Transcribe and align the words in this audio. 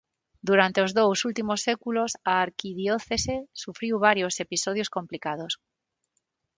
Durante 0.49 0.79
os 0.85 0.91
dous 0.99 1.19
últimos 1.29 1.59
séculos 1.67 2.11
a 2.31 2.33
arquidiocese 2.45 3.35
sufriu 3.63 3.95
varios 4.07 4.33
episodios 4.45 4.91
complicados. 4.97 5.53